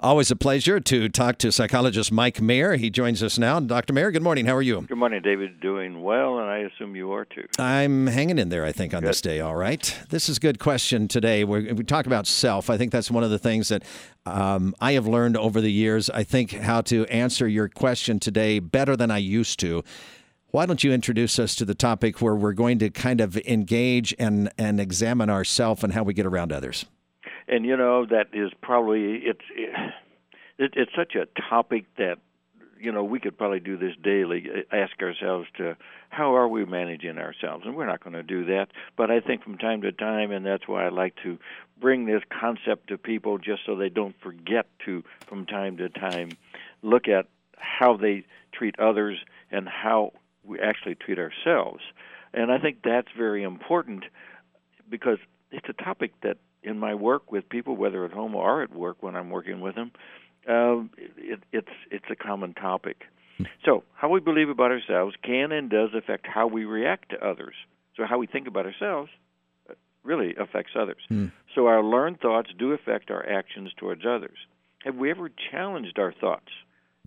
[0.00, 2.76] Always a pleasure to talk to psychologist Mike Mayer.
[2.76, 3.60] He joins us now.
[3.60, 3.92] Dr.
[3.92, 4.46] Mayer, good morning.
[4.46, 4.82] How are you?
[4.82, 5.60] Good morning, David.
[5.60, 7.46] Doing well, and I assume you are too.
[7.58, 9.10] I'm hanging in there, I think, on Good.
[9.10, 9.40] this day.
[9.40, 9.98] All right.
[10.10, 11.44] This is a good question today.
[11.44, 12.70] We're, we talk about self.
[12.70, 13.82] I think that's one of the things that
[14.26, 16.10] um, I have learned over the years.
[16.10, 19.82] I think how to answer your question today better than I used to.
[20.52, 24.14] Why don't you introduce us to the topic where we're going to kind of engage
[24.18, 26.84] and, and examine ourself and how we get around others?
[27.52, 29.44] And you know that is probably it's
[30.58, 32.16] it, it's such a topic that
[32.80, 34.48] you know we could probably do this daily.
[34.48, 35.76] uh, Ask ourselves to
[36.08, 38.68] how are we managing ourselves, and we're not going to do that.
[38.96, 41.38] But I think from time to time, and that's why I like to
[41.78, 46.30] bring this concept to people, just so they don't forget to from time to time
[46.80, 47.26] look at
[47.58, 48.24] how they
[48.54, 49.18] treat others
[49.50, 51.82] and how we actually treat ourselves.
[52.32, 54.04] And I think that's very important
[54.88, 55.18] because
[55.50, 59.02] it's a topic that in my work with people, whether at home or at work
[59.02, 59.92] when I'm working with them,
[60.48, 63.02] uh, it, it's it's a common topic.
[63.64, 67.54] So, how we believe about ourselves can and does affect how we react to others.
[67.96, 69.10] So, how we think about ourselves
[69.68, 69.74] uh,
[70.04, 71.02] really affects others.
[71.54, 74.36] So, our learned thoughts do affect our actions towards others.
[74.84, 76.50] Have we ever challenged our thoughts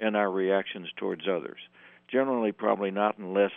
[0.00, 1.58] and our reactions towards others?
[2.10, 3.52] Generally, probably not unless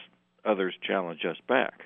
[0.46, 1.84] others challenge us back.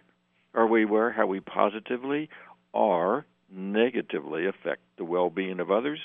[0.53, 2.29] Are we aware how we positively
[2.73, 5.99] or negatively affect the well-being of others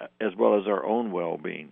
[0.00, 1.70] uh, as well as our own well-being?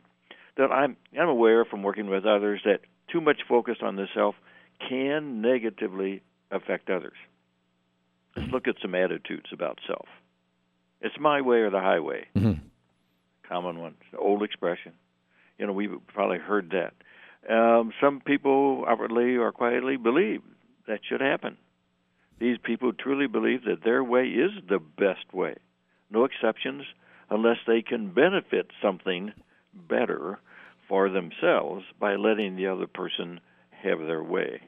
[0.56, 4.34] That I'm I'm aware from working with others that too much focus on the self
[4.89, 7.17] can negatively affect others.
[8.36, 10.06] Let's look at some attitudes about self.
[11.00, 12.27] It's my way or the highway.
[12.36, 12.61] Mhm.
[13.48, 14.92] Common one, It's an old expression.
[15.58, 16.95] You know, we've probably heard that.
[17.53, 20.42] Um, some people outwardly or quietly believe
[20.86, 21.56] that should happen.
[22.38, 25.56] These people truly believe that their way is the best way.
[26.11, 26.84] No exceptions
[27.30, 29.33] unless they can benefit something
[29.74, 30.39] better
[30.89, 34.61] for themselves by letting the other person have their way.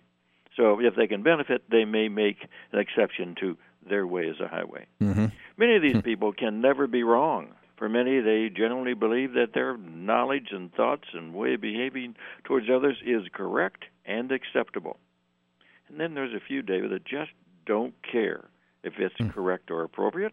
[0.56, 3.56] So if they can benefit, they may make an exception to
[3.86, 4.86] their way as a highway.
[5.02, 5.32] Mhm.
[5.56, 7.54] Many of these people can never be wrong.
[7.76, 12.70] For many, they generally believe that their knowledge and thoughts and way of behaving towards
[12.70, 14.98] others is correct and acceptable.
[15.88, 17.32] And then there's a few, David, that just
[17.66, 18.44] don't care
[18.82, 20.32] if it's correct or appropriate.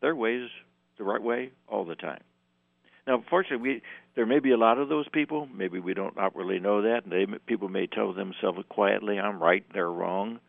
[0.00, 0.50] Their way is
[0.98, 2.22] the right way all the time.
[3.06, 3.82] Now, fortunately, we,
[4.16, 5.48] there may be a lot of those people.
[5.52, 7.04] Maybe we don't outwardly know that.
[7.04, 10.40] And they, people may tell themselves quietly, "I'm right, they're wrong."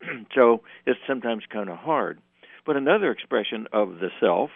[0.34, 2.20] so it's sometimes kind of hard.
[2.64, 4.50] But another expression of the self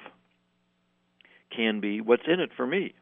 [1.54, 2.94] can be what's in it for me.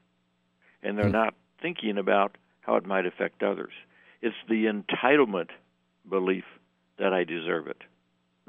[0.83, 1.13] And they're Hmm.
[1.13, 3.73] not thinking about how it might affect others.
[4.23, 5.51] It's the entitlement
[6.09, 6.45] belief
[6.99, 7.83] that I deserve it.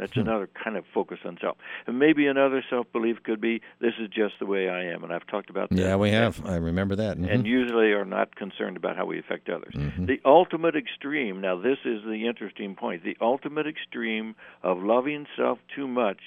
[0.01, 0.22] That's Hmm.
[0.22, 1.57] another kind of focus on self.
[1.85, 5.03] And maybe another self belief could be this is just the way I am.
[5.03, 5.78] And I've talked about that.
[5.78, 6.44] Yeah, we have.
[6.44, 7.19] I remember that.
[7.19, 7.31] Mhm.
[7.31, 9.75] And usually are not concerned about how we affect others.
[9.75, 10.07] Mhm.
[10.07, 13.03] The ultimate extreme, now this is the interesting point.
[13.03, 16.22] The ultimate extreme of loving self too much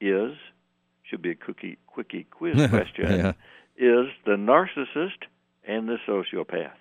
[0.00, 0.34] is
[1.02, 3.32] should be a cookie quickie quiz question Yeah.
[3.76, 5.24] is the narcissist
[5.68, 6.72] and the sociopath.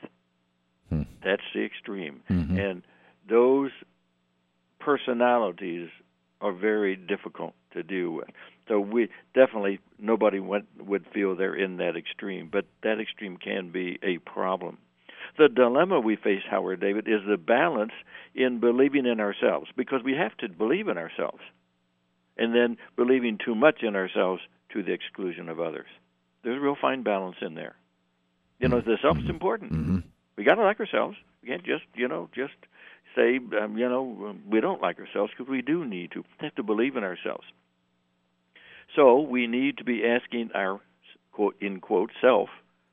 [0.87, 1.01] Hmm.
[1.21, 2.21] That's the extreme.
[2.29, 2.57] Mhm.
[2.57, 2.83] And
[3.27, 3.71] those
[4.79, 5.89] personalities
[6.41, 8.27] are very difficult to deal with.
[8.67, 13.71] So we definitely nobody went, would feel they're in that extreme, but that extreme can
[13.71, 14.77] be a problem.
[15.37, 17.91] The dilemma we face, Howard David, is the balance
[18.33, 21.41] in believing in ourselves because we have to believe in ourselves,
[22.37, 24.41] and then believing too much in ourselves
[24.73, 25.87] to the exclusion of others.
[26.43, 27.75] There's a real fine balance in there.
[28.59, 29.73] You know, the self is important.
[29.73, 30.03] Mhm.
[30.37, 31.17] We got to like ourselves.
[31.41, 32.55] We can't just, you know, just
[33.15, 36.23] say, um, you know, um, we don't like ourselves because we do need to.
[36.39, 37.45] Have to believe in ourselves.
[38.95, 40.79] So we need to be asking our
[41.31, 42.49] quote in quote self,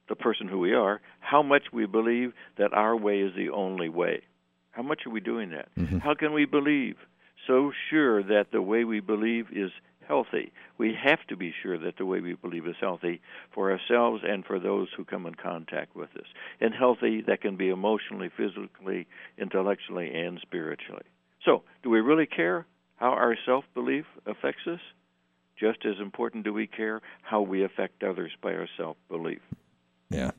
[0.09, 3.89] the person who we are, how much we believe that our way is the only
[3.89, 4.23] way.
[4.73, 5.69] How much are we doing that?
[5.77, 6.01] Mhm.
[6.01, 6.97] How can we believe
[7.47, 9.71] so sure that the way we believe is
[10.07, 10.53] healthy?
[10.79, 13.21] We have to be sure that the way we believe is healthy
[13.55, 16.27] for ourselves and for those who come in contact with us.
[16.61, 19.07] And healthy that can be emotionally, physically,
[19.39, 21.05] intellectually, and spiritually.
[21.45, 22.67] So, do we really care
[22.97, 24.81] how our self belief affects us?
[25.59, 29.41] Just as important do we care how we affect others by our self belief.
[30.11, 30.33] Yeah.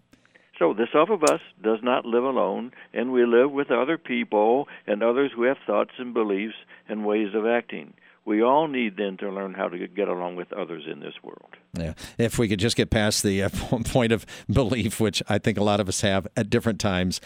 [0.60, 4.68] So the self of us does not live alone, and we live with other people
[4.86, 6.56] and others who have thoughts and beliefs
[6.88, 7.94] and ways of acting.
[8.26, 11.56] We all need then to learn how to get along with others in this world.
[11.78, 11.94] Yeah.
[12.18, 13.50] If we could just get past the uh,
[13.86, 17.20] point of belief, which I think a lot of us have at different times.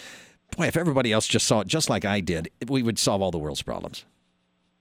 [0.56, 3.32] Boy, if everybody else just saw it just like I did, we would solve all
[3.32, 4.06] the world's problems.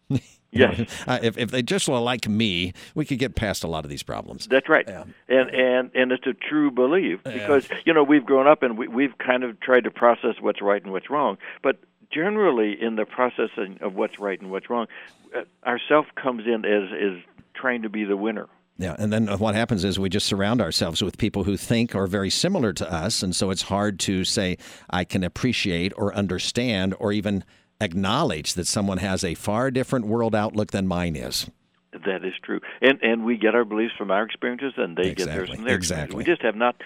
[0.52, 0.88] Yes.
[1.06, 3.90] Uh, if, if they just were like me, we could get past a lot of
[3.90, 4.46] these problems.
[4.46, 5.04] That's right, Yeah.
[5.28, 8.88] and and and it's a true belief because you know we've grown up and we,
[8.88, 11.76] we've kind of tried to process what's right and what's wrong, but
[12.10, 14.86] generally in the processing of what's right and what's wrong,
[15.36, 17.22] uh, our self comes in as is
[17.54, 18.46] trying to be the winner.
[18.78, 22.06] Yeah, and then what happens is we just surround ourselves with people who think are
[22.06, 24.58] very similar to us, and so it's hard to say
[24.90, 27.42] I can appreciate or understand or even
[27.80, 31.50] acknowledge that someone has a far different world outlook than mine is.
[32.04, 35.26] That is true, and and we get our beliefs from our experiences, and they get
[35.26, 36.04] theirs Exactly, from their exactly.
[36.04, 36.16] experiences.
[36.16, 36.76] We just have not.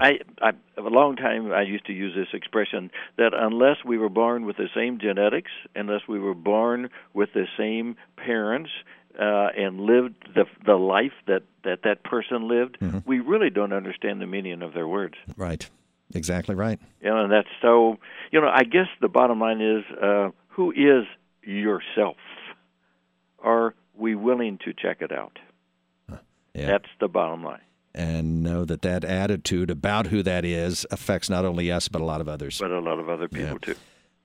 [0.00, 4.08] I, I a long time I used to use this expression that unless we were
[4.08, 8.70] born with the same genetics, unless we were born with the same parents,
[9.18, 12.98] uh, and lived the the life that that that person lived, Mm-hmm.
[13.04, 15.14] we really don't understand the meaning of their words.
[15.36, 15.68] Right.
[16.14, 16.78] Exactly right.
[17.00, 17.96] You know, and that's so.
[18.32, 21.06] You know, I guess the bottom line is, uh, who is
[21.42, 22.16] yourself?
[23.42, 25.38] Are we willing to check it out?
[26.54, 26.66] Yeah.
[26.66, 27.60] That's the bottom line.
[27.94, 32.04] and know that that attitude about who that is affects not only us but a
[32.04, 32.58] lot of others.
[32.58, 33.74] But a lot of other people too.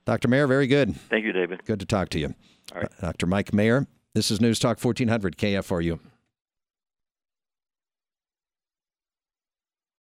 [0.04, 0.28] Dr.
[0.28, 0.94] Mayer, very good.
[1.10, 1.64] Thank you, David.
[1.66, 2.34] Good to talk to you.
[2.74, 2.90] All right.
[3.02, 3.26] Uh, Dr.
[3.26, 5.98] Mike Mayer, this is News Talk 1400 KFRU.